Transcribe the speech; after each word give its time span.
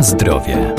Zdrowie. 0.00 0.74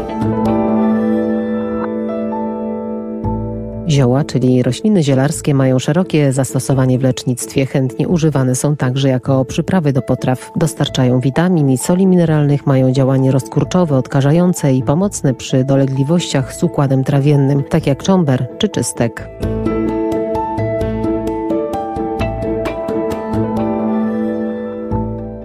Zioła, 3.89 4.23
czyli 4.23 4.63
rośliny 4.63 5.03
zielarskie, 5.03 5.53
mają 5.53 5.79
szerokie 5.79 6.33
zastosowanie 6.33 6.99
w 6.99 7.03
lecznictwie. 7.03 7.65
Chętnie 7.65 8.07
używane 8.07 8.55
są 8.55 8.75
także 8.75 9.09
jako 9.09 9.45
przyprawy 9.45 9.93
do 9.93 10.01
potraw. 10.01 10.51
Dostarczają 10.55 11.19
witamin 11.19 11.69
i 11.69 11.77
soli 11.77 12.07
mineralnych, 12.07 12.67
mają 12.67 12.91
działanie 12.91 13.31
rozkurczowe, 13.31 13.97
odkażające 13.97 14.73
i 14.73 14.83
pomocne 14.83 15.33
przy 15.33 15.63
dolegliwościach 15.63 16.53
z 16.53 16.63
układem 16.63 17.03
trawiennym, 17.03 17.63
tak 17.63 17.87
jak 17.87 18.03
czomber 18.03 18.47
czy 18.57 18.69
czystek. 18.69 19.29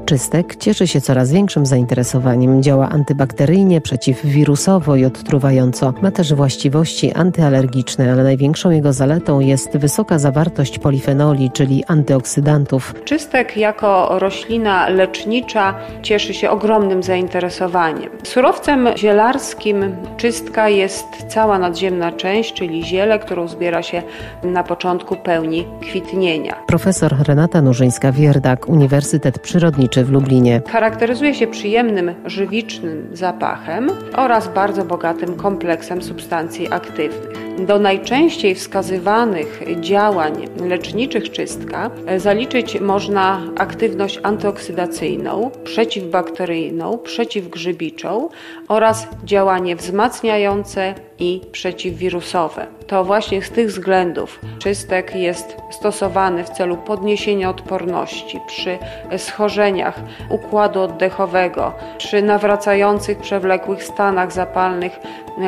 Czystek 0.06 0.56
cieszy 0.56 0.86
się 0.86 1.00
coraz 1.00 1.32
większym 1.32 1.66
zainteresowaniem. 1.66 2.62
Działa 2.62 2.88
antybakteryjnie, 2.88 3.80
przeciwwirusowo 3.80 4.96
i 4.96 5.04
odtruwająco. 5.04 5.92
Ma 6.02 6.10
też 6.10 6.34
właściwości 6.34 7.12
antyalergiczne, 7.12 8.12
ale 8.12 8.22
największą 8.22 8.70
jego 8.70 8.92
zaletą 8.92 9.40
jest 9.40 9.76
wysoka 9.76 10.18
zawartość 10.18 10.78
polifenoli, 10.78 11.50
czyli 11.50 11.84
antyoksydantów. 11.84 12.94
Czystek 13.04 13.56
jako 13.56 14.18
roślina 14.18 14.88
lecznicza 14.88 15.74
cieszy 16.02 16.34
się 16.34 16.50
ogromnym 16.50 17.02
zainteresowaniem. 17.02 18.10
Surowcem 18.22 18.88
zielarskim 18.96 19.96
czystka 20.16 20.68
jest 20.68 21.06
cała 21.28 21.58
nadziemna 21.58 22.12
część, 22.12 22.54
czyli 22.54 22.84
ziele, 22.84 23.18
którą 23.18 23.48
zbiera 23.48 23.82
się 23.82 24.02
na 24.44 24.64
początku 24.64 25.16
pełni 25.16 25.66
kwitnienia. 25.80 26.54
Profesor 26.66 27.14
Renata 27.28 27.62
Nurzyńska-Wierdak, 27.62 28.68
Uniwersytet 28.68 29.38
Przyrodniczy 29.38 29.95
w 30.04 30.10
Lublinie. 30.10 30.62
Charakteryzuje 30.68 31.34
się 31.34 31.46
przyjemnym, 31.46 32.14
żywicznym 32.24 33.08
zapachem 33.12 33.90
oraz 34.16 34.48
bardzo 34.48 34.84
bogatym 34.84 35.34
kompleksem 35.36 36.02
substancji 36.02 36.72
aktywnych. 36.72 37.45
Do 37.58 37.78
najczęściej 37.78 38.54
wskazywanych 38.54 39.62
działań 39.80 40.48
leczniczych 40.60 41.30
czystka 41.30 41.90
zaliczyć 42.16 42.80
można 42.80 43.42
aktywność 43.58 44.20
antyoksydacyjną, 44.22 45.50
przeciwbakteryjną, 45.64 46.98
przeciwgrzybiczą 46.98 48.28
oraz 48.68 49.08
działanie 49.24 49.76
wzmacniające 49.76 50.94
i 51.18 51.40
przeciwwirusowe. 51.52 52.66
To 52.86 53.04
właśnie 53.04 53.42
z 53.42 53.50
tych 53.50 53.68
względów 53.68 54.40
czystek 54.58 55.14
jest 55.14 55.56
stosowany 55.70 56.44
w 56.44 56.50
celu 56.50 56.76
podniesienia 56.76 57.50
odporności 57.50 58.40
przy 58.46 58.78
schorzeniach 59.18 60.00
układu 60.30 60.80
oddechowego, 60.80 61.72
przy 61.98 62.22
nawracających 62.22 63.18
przewlekłych 63.18 63.84
stanach 63.84 64.32
zapalnych 64.32 64.92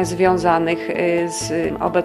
związanych 0.02 0.90
y, 0.90 1.28
z 1.28 1.72
obecnością 1.80 1.97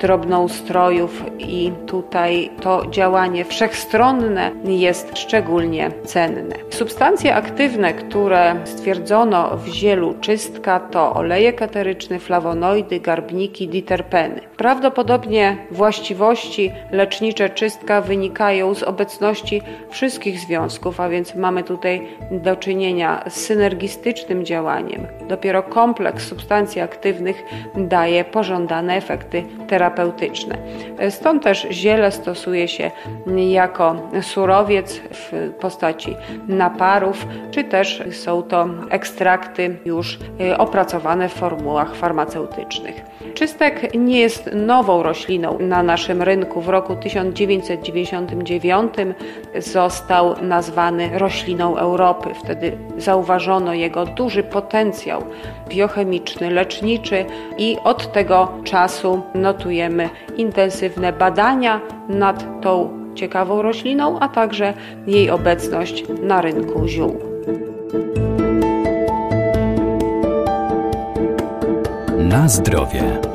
drobnoustrojów 0.00 1.24
i 1.38 1.72
tutaj 1.86 2.50
to 2.60 2.86
działanie 2.90 3.44
wszechstronne 3.44 4.50
jest 4.64 5.18
szczególnie 5.18 5.90
cenne. 6.04 6.54
Substancje 6.70 7.34
aktywne, 7.34 7.92
które 7.92 8.54
stwierdzono 8.64 9.56
w 9.56 9.66
zielu 9.66 10.14
czystka 10.20 10.80
to 10.80 11.14
olejek 11.14 11.62
eteryczny, 11.62 12.18
flawonoidy, 12.18 13.00
garbniki, 13.00 13.68
diterpeny. 13.68 14.40
Prawdopodobnie 14.56 15.56
właściwości 15.70 16.72
lecznicze 16.92 17.50
czystka 17.50 18.00
wynikają 18.00 18.74
z 18.74 18.82
obecności 18.82 19.62
wszystkich 19.90 20.38
związków, 20.38 21.00
a 21.00 21.08
więc 21.08 21.34
mamy 21.34 21.62
tutaj 21.62 22.08
do 22.30 22.56
czynienia 22.56 23.24
z 23.28 23.34
synergistycznym 23.34 24.44
działaniem. 24.44 25.06
Dopiero 25.28 25.62
kompleks 25.62 26.28
substancji 26.28 26.80
aktywnych 26.80 27.44
daje 27.74 28.24
pożądane 28.24 28.89
efekty 28.96 29.44
terapeutyczne. 29.68 30.58
Stąd 31.10 31.42
też 31.42 31.66
ziele 31.70 32.12
stosuje 32.12 32.68
się 32.68 32.90
jako 33.36 33.96
surowiec 34.22 35.00
w 35.10 35.52
postaci 35.60 36.16
naparów, 36.48 37.26
czy 37.50 37.64
też 37.64 38.02
są 38.12 38.42
to 38.42 38.68
ekstrakty 38.90 39.76
już 39.84 40.18
y, 40.40 40.58
opracowane 40.58 41.28
w 41.28 41.32
formułach 41.32 41.94
farmaceutycznych. 41.94 43.02
Czystek 43.34 43.94
nie 43.94 44.20
jest 44.20 44.50
nową 44.54 45.02
rośliną 45.02 45.58
na 45.58 45.82
naszym 45.82 46.22
rynku. 46.22 46.60
W 46.60 46.68
roku 46.68 46.96
1999 46.96 48.94
został 49.58 50.42
nazwany 50.42 51.18
rośliną 51.18 51.76
Europy. 51.76 52.28
Wtedy 52.44 52.78
zauważono 52.98 53.74
jego 53.74 54.06
duży 54.06 54.42
potencjał 54.42 55.22
biochemiczny, 55.68 56.50
leczniczy 56.50 57.24
i 57.58 57.76
od 57.84 58.12
tego 58.12 58.52
czasu 58.64 58.79
notujemy 59.34 60.10
intensywne 60.36 61.12
badania 61.12 61.80
nad 62.08 62.62
tą 62.62 63.00
ciekawą 63.14 63.62
rośliną, 63.62 64.18
a 64.20 64.28
także 64.28 64.74
jej 65.06 65.30
obecność 65.30 66.04
na 66.22 66.40
rynku 66.40 66.88
ziół. 66.88 67.16
Na 72.18 72.48
zdrowie. 72.48 73.29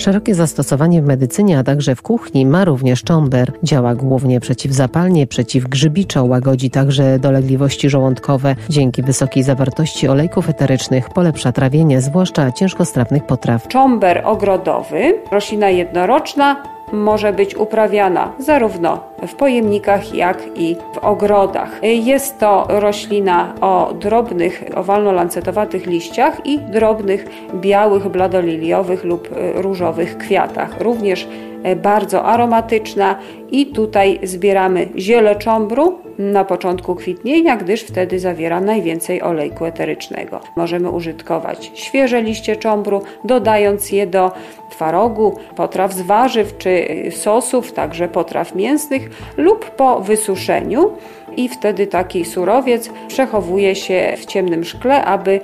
Szerokie 0.00 0.34
zastosowanie 0.34 1.02
w 1.02 1.06
medycynie, 1.06 1.58
a 1.58 1.64
także 1.64 1.94
w 1.94 2.02
kuchni 2.02 2.46
ma 2.46 2.64
również 2.64 3.02
czomber. 3.02 3.52
Działa 3.62 3.94
głównie 3.94 4.40
przeciwzapalnie, 4.40 5.26
przeciwgrzybiczo, 5.26 6.24
łagodzi 6.24 6.70
także 6.70 7.18
dolegliwości 7.18 7.90
żołądkowe. 7.90 8.56
Dzięki 8.68 9.02
wysokiej 9.02 9.42
zawartości 9.42 10.08
olejków 10.08 10.48
eterycznych 10.48 11.08
polepsza 11.08 11.52
trawienie, 11.52 12.00
zwłaszcza 12.00 12.52
ciężkostrawnych 12.52 13.26
potraw. 13.26 13.68
Czomber 13.68 14.22
ogrodowy, 14.24 15.14
roślina 15.32 15.70
jednoroczna, 15.70 16.62
może 16.92 17.32
być 17.32 17.56
uprawiana 17.56 18.32
zarówno 18.38 19.00
w 19.26 19.34
pojemnikach, 19.34 20.14
jak 20.14 20.42
i 20.54 20.76
w 20.94 20.98
ogrodach. 20.98 21.80
Jest 21.82 22.38
to 22.38 22.66
roślina 22.68 23.54
o 23.60 23.92
drobnych, 24.00 24.64
owalno-lancetowatych 24.74 25.86
liściach 25.86 26.46
i 26.46 26.58
drobnych, 26.58 27.26
białych, 27.54 28.08
bladoliliowych 28.08 29.04
lub 29.04 29.28
różowych 29.54 30.18
kwiatach. 30.18 30.80
Również 30.80 31.28
bardzo 31.76 32.24
aromatyczna 32.24 33.18
i 33.50 33.66
tutaj 33.66 34.18
zbieramy 34.22 34.88
ziele 34.98 35.36
czombru 35.36 35.98
na 36.18 36.44
początku 36.44 36.94
kwitnienia, 36.94 37.56
gdyż 37.56 37.82
wtedy 37.82 38.18
zawiera 38.18 38.60
najwięcej 38.60 39.22
olejku 39.22 39.64
eterycznego. 39.64 40.40
Możemy 40.56 40.90
użytkować 40.90 41.72
świeże 41.74 42.22
liście 42.22 42.56
czombru, 42.56 43.02
dodając 43.24 43.92
je 43.92 44.06
do 44.06 44.32
twarogu, 44.70 45.38
potraw 45.56 45.92
z 45.92 46.00
warzyw 46.00 46.58
czy 46.58 46.86
sosów, 47.10 47.72
także 47.72 48.08
potraw 48.08 48.54
mięsnych 48.54 49.10
lub 49.36 49.70
po 49.70 50.00
wysuszeniu 50.00 50.90
i 51.36 51.48
wtedy 51.48 51.86
taki 51.86 52.24
surowiec 52.24 52.90
przechowuje 53.08 53.74
się 53.74 54.14
w 54.16 54.26
ciemnym 54.26 54.64
szkle, 54.64 55.04
aby 55.04 55.40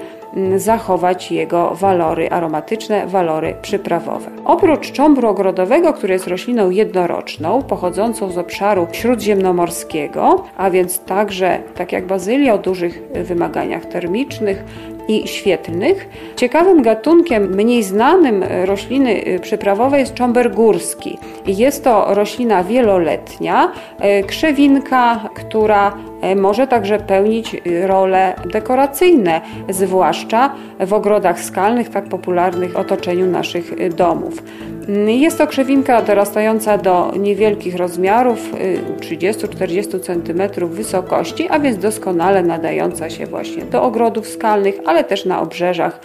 zachować 0.57 1.33
jego 1.33 1.71
walory 1.75 2.31
aromatyczne, 2.31 3.07
walory 3.07 3.55
przyprawowe. 3.63 4.31
Oprócz 4.45 4.93
cząbru 4.93 5.29
ogrodowego, 5.29 5.93
który 5.93 6.13
jest 6.13 6.27
rośliną 6.27 6.71
jednoroczną, 6.71 7.63
pochodzącą 7.63 8.31
z 8.31 8.39
obszaru 8.39 8.87
śródziemnomorskiego, 8.93 10.45
a 10.57 10.71
więc 10.71 10.99
także, 10.99 11.59
tak 11.75 11.93
jak 11.93 12.07
bazylia, 12.07 12.55
o 12.55 12.59
dużych 12.59 13.03
wymaganiach 13.15 13.85
termicznych, 13.85 14.65
i 15.09 15.29
świetlnych. 15.29 16.09
Ciekawym 16.37 16.83
gatunkiem, 16.83 17.55
mniej 17.55 17.83
znanym 17.83 18.45
rośliny 18.65 19.23
przyprawowej 19.43 20.01
jest 20.01 20.15
cząber 20.15 20.55
górski. 20.55 21.19
Jest 21.47 21.85
to 21.85 22.15
roślina 22.15 22.65
wieloletnia, 22.65 23.73
e, 23.99 24.23
krzewinka, 24.23 25.29
która 25.35 25.97
może 26.37 26.67
także 26.67 26.99
pełnić 26.99 27.57
role 27.87 28.35
dekoracyjne, 28.53 29.41
zwłaszcza 29.69 30.53
w 30.81 30.93
ogrodach 30.93 31.41
skalnych, 31.41 31.89
tak 31.89 32.05
popularnych 32.05 32.73
w 32.73 32.77
otoczeniu 32.77 33.27
naszych 33.27 33.95
domów. 33.95 34.43
Jest 35.07 35.39
to 35.39 35.47
krzewinka 35.47 36.03
dorastająca 36.03 36.79
do 36.79 37.13
niewielkich 37.19 37.77
rozmiarów, 37.77 38.53
30-40 39.01 40.01
cm 40.01 40.69
wysokości, 40.69 41.49
a 41.51 41.59
więc 41.59 41.79
doskonale 41.79 42.43
nadająca 42.43 43.11
się 43.11 43.27
właśnie 43.27 43.65
do 43.65 43.83
ogrodów 43.83 44.29
skalnych, 44.29 44.75
ale 44.87 45.05
też 45.05 45.25
na 45.25 45.41
obrzeżach 45.41 46.01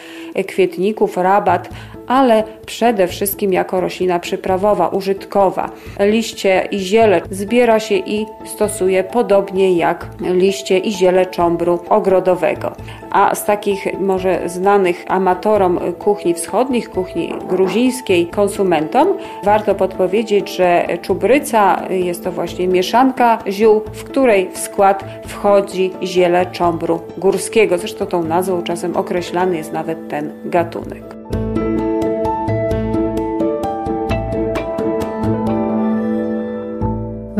kwietników, 0.47 1.17
rabat, 1.17 1.69
ale 2.11 2.43
przede 2.65 3.07
wszystkim 3.07 3.53
jako 3.53 3.81
roślina 3.81 4.19
przyprawowa, 4.19 4.87
użytkowa. 4.87 5.69
Liście 5.99 6.67
i 6.71 6.79
ziele 6.79 7.21
zbiera 7.29 7.79
się 7.79 7.95
i 7.95 8.25
stosuje 8.45 9.03
podobnie 9.03 9.77
jak 9.77 10.07
liście 10.19 10.77
i 10.77 10.91
ziele 10.91 11.25
cząbru 11.25 11.79
ogrodowego. 11.89 12.71
A 13.11 13.35
z 13.35 13.45
takich 13.45 13.99
może 13.99 14.49
znanych 14.49 15.05
amatorom 15.07 15.79
kuchni 15.99 16.33
wschodnich, 16.33 16.89
kuchni 16.89 17.33
gruzińskiej, 17.49 18.27
konsumentom, 18.27 19.07
warto 19.43 19.75
podpowiedzieć, 19.75 20.55
że 20.55 20.87
czubryca 21.01 21.81
jest 21.89 22.23
to 22.23 22.31
właśnie 22.31 22.67
mieszanka 22.67 23.39
ziół, 23.47 23.81
w 23.93 24.03
której 24.03 24.49
w 24.53 24.57
skład 24.57 25.05
wchodzi 25.27 25.91
ziele 26.03 26.45
cząbru 26.45 26.99
górskiego. 27.17 27.77
Zresztą 27.77 28.05
tą 28.05 28.23
nazwą 28.23 28.63
czasem 28.63 28.97
określany 28.97 29.57
jest 29.57 29.73
nawet 29.73 30.09
ten 30.09 30.33
gatunek. 30.45 31.20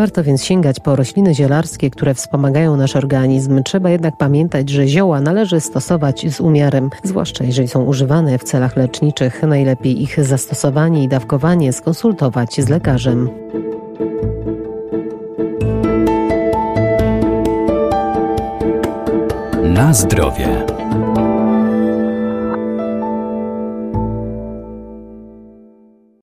Warto 0.02 0.24
więc 0.24 0.44
sięgać 0.44 0.80
po 0.80 0.96
rośliny 0.96 1.36
zielarskie, 1.36 1.90
które 1.90 2.14
wspomagają 2.14 2.78
nasz 2.78 2.96
organizm. 2.96 3.64
Trzeba 3.64 3.90
jednak 3.90 4.18
pamiętać, 4.18 4.70
że 4.70 4.88
zioła 4.88 5.22
należy 5.22 5.60
stosować 5.60 6.26
z 6.34 6.40
umiarem, 6.40 6.90
zwłaszcza 7.04 7.44
jeżeli 7.44 7.68
są 7.68 7.84
używane 7.84 8.38
w 8.38 8.44
celach 8.44 8.76
leczniczych. 8.76 9.44
Najlepiej 9.44 10.02
ich 10.02 10.24
zastosowanie 10.24 11.04
i 11.04 11.08
dawkowanie 11.08 11.74
skonsultować 11.74 12.62
z 12.62 12.70
lekarzem. 12.70 13.30
Na 19.64 19.94
zdrowie. 19.94 20.71